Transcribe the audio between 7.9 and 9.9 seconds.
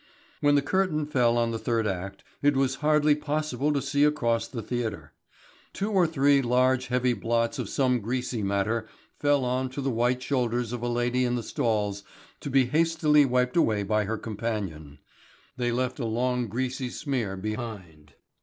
greasy matter fell on to